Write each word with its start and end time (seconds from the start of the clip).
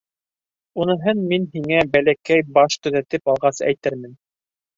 Уныһын 0.85 1.21
мин 1.33 1.45
һиңә 1.57 1.83
бәләкәй 1.97 2.47
баш 2.57 2.79
төҙәтеп 2.89 3.31
алғас 3.37 3.63
әйтермен. 3.71 4.19